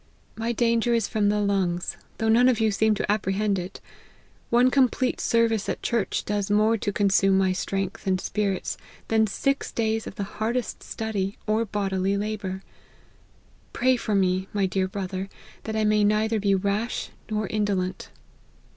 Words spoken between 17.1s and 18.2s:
nor indolent."